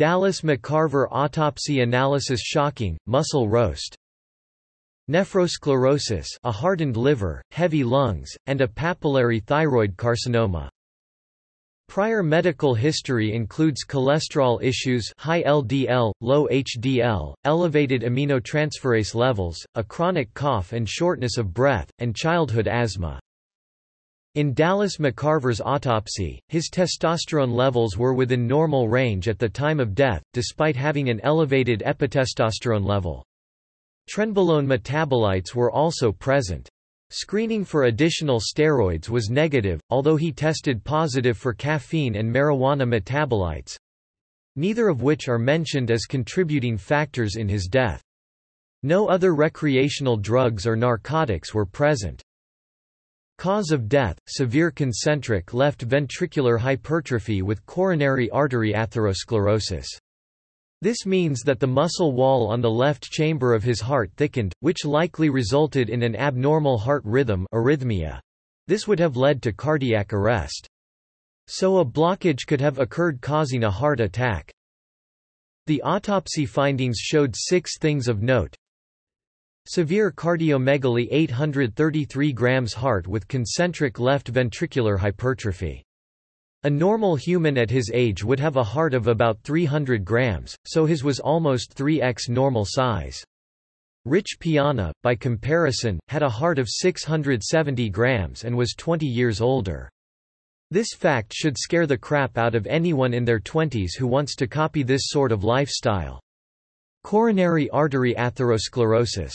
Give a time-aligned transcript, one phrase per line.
[0.00, 3.94] Dallas McCarver autopsy analysis shocking, muscle roast
[5.10, 10.70] Nephrosclerosis a hardened liver, heavy lungs, and a papillary thyroid carcinoma.
[11.86, 20.32] Prior medical history includes cholesterol issues high LDL, low HDL, elevated aminotransferase levels, a chronic
[20.32, 23.20] cough and shortness of breath, and childhood asthma.
[24.36, 29.92] In Dallas McCarver's autopsy, his testosterone levels were within normal range at the time of
[29.92, 33.24] death, despite having an elevated epitestosterone level.
[34.08, 36.68] Trenbolone metabolites were also present.
[37.10, 43.76] Screening for additional steroids was negative, although he tested positive for caffeine and marijuana metabolites,
[44.54, 48.00] neither of which are mentioned as contributing factors in his death.
[48.84, 52.22] No other recreational drugs or narcotics were present.
[53.40, 59.86] Cause of death, severe concentric left ventricular hypertrophy with coronary artery atherosclerosis.
[60.82, 64.84] This means that the muscle wall on the left chamber of his heart thickened, which
[64.84, 68.20] likely resulted in an abnormal heart rhythm arrhythmia.
[68.66, 70.68] This would have led to cardiac arrest.
[71.46, 74.52] So a blockage could have occurred causing a heart attack.
[75.66, 78.54] The autopsy findings showed six things of note.
[79.66, 85.84] Severe cardiomegaly 833 grams heart with concentric left ventricular hypertrophy.
[86.64, 90.86] A normal human at his age would have a heart of about 300 grams, so
[90.86, 93.22] his was almost 3x normal size.
[94.06, 99.90] Rich Piana, by comparison, had a heart of 670 grams and was 20 years older.
[100.70, 104.46] This fact should scare the crap out of anyone in their 20s who wants to
[104.46, 106.20] copy this sort of lifestyle.
[107.04, 109.32] Coronary artery atherosclerosis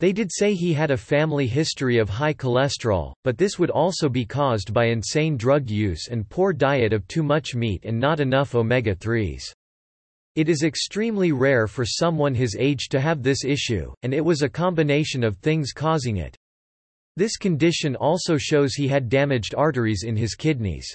[0.00, 4.08] they did say he had a family history of high cholesterol, but this would also
[4.08, 8.20] be caused by insane drug use and poor diet of too much meat and not
[8.20, 9.52] enough omega-3s.
[10.36, 14.42] It is extremely rare for someone his age to have this issue, and it was
[14.42, 16.36] a combination of things causing it.
[17.16, 20.88] This condition also shows he had damaged arteries in his kidneys.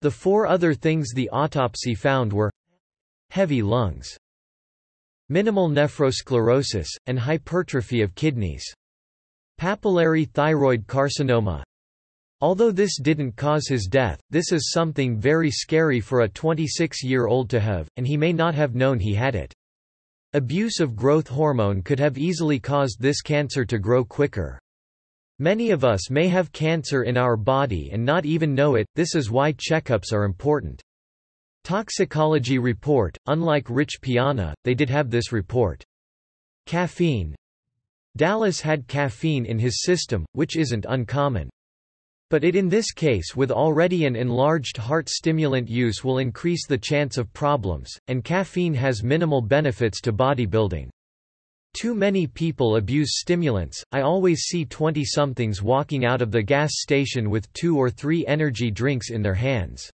[0.00, 2.50] The four other things the autopsy found were
[3.30, 4.16] heavy lungs,
[5.28, 8.64] minimal nephrosclerosis, and hypertrophy of kidneys.
[9.60, 11.62] Papillary thyroid carcinoma.
[12.40, 17.58] Although this didn't cause his death, this is something very scary for a 26-year-old to
[17.58, 19.52] have, and he may not have known he had it.
[20.34, 24.58] Abuse of growth hormone could have easily caused this cancer to grow quicker.
[25.40, 29.14] Many of us may have cancer in our body and not even know it, this
[29.14, 30.82] is why checkups are important.
[31.64, 35.84] Toxicology report, unlike Rich Piana, they did have this report.
[36.66, 37.34] Caffeine.
[38.16, 41.48] Dallas had caffeine in his system, which isn't uncommon.
[42.30, 46.76] But it in this case with already an enlarged heart stimulant use will increase the
[46.76, 50.90] chance of problems, and caffeine has minimal benefits to bodybuilding.
[51.74, 53.82] Too many people abuse stimulants.
[53.92, 58.26] I always see 20 somethings walking out of the gas station with two or three
[58.26, 59.90] energy drinks in their hands.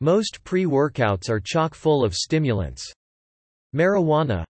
[0.00, 2.92] Most pre-workouts are chock full of stimulants.
[3.74, 4.44] Marijuana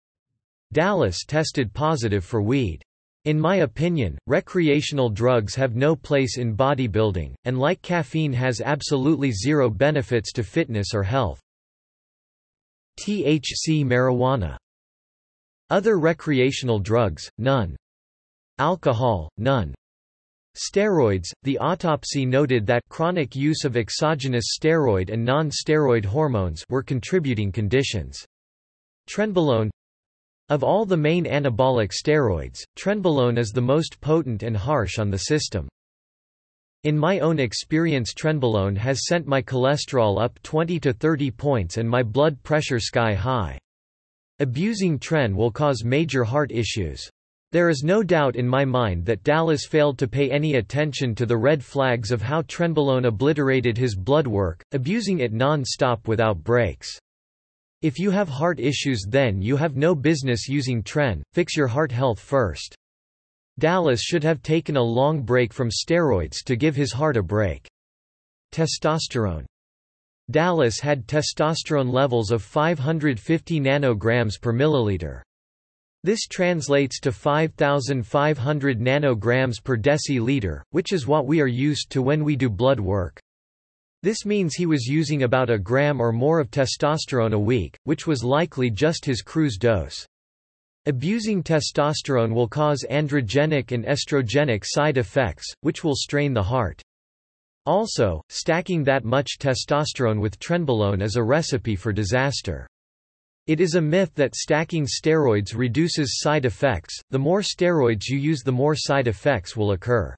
[0.72, 2.82] Dallas tested positive for weed.
[3.26, 9.30] In my opinion, recreational drugs have no place in bodybuilding, and like caffeine has absolutely
[9.32, 11.40] zero benefits to fitness or health.
[13.00, 14.56] THC marijuana.
[15.70, 17.76] Other recreational drugs, none.
[18.58, 19.74] Alcohol, none.
[20.56, 27.52] Steroids The autopsy noted that chronic use of exogenous steroid and non-steroid hormones were contributing
[27.52, 28.24] conditions.
[29.06, 29.68] Trenbolone
[30.48, 35.18] Of all the main anabolic steroids, trenbolone is the most potent and harsh on the
[35.18, 35.68] system.
[36.84, 41.88] In my own experience trenbolone has sent my cholesterol up 20 to 30 points and
[41.88, 43.58] my blood pressure sky high.
[44.38, 47.10] Abusing tren will cause major heart issues.
[47.52, 51.26] There is no doubt in my mind that Dallas failed to pay any attention to
[51.26, 56.98] the red flags of how trenbolone obliterated his blood work, abusing it non-stop without breaks.
[57.82, 61.92] If you have heart issues then you have no business using tren, fix your heart
[61.92, 62.74] health first.
[63.58, 67.68] Dallas should have taken a long break from steroids to give his heart a break.
[68.52, 69.46] Testosterone.
[70.30, 75.22] Dallas had testosterone levels of 550 nanograms per milliliter.
[76.04, 82.22] This translates to 5,500 nanograms per deciliter, which is what we are used to when
[82.22, 83.20] we do blood work.
[84.02, 88.06] This means he was using about a gram or more of testosterone a week, which
[88.06, 90.06] was likely just his cruise dose.
[90.86, 96.80] Abusing testosterone will cause androgenic and estrogenic side effects, which will strain the heart.
[97.64, 102.68] Also, stacking that much testosterone with trenbolone is a recipe for disaster.
[103.46, 108.42] It is a myth that stacking steroids reduces side effects, the more steroids you use
[108.42, 110.16] the more side effects will occur.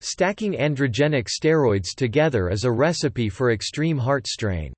[0.00, 4.72] Stacking androgenic steroids together is a recipe for extreme heart strain.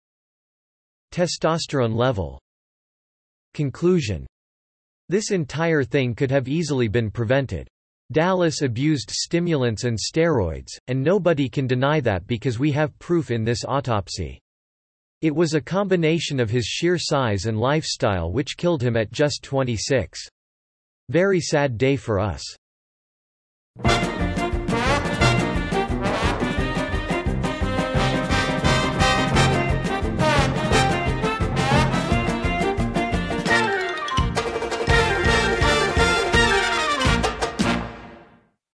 [1.12, 2.38] Testosterone level
[3.54, 4.26] Conclusion
[5.08, 7.68] This entire thing could have easily been prevented.
[8.12, 13.44] Dallas abused stimulants and steroids, and nobody can deny that because we have proof in
[13.44, 14.38] this autopsy.
[15.22, 19.44] It was a combination of his sheer size and lifestyle which killed him at just
[19.44, 20.20] 26.
[21.10, 22.42] Very sad day for us.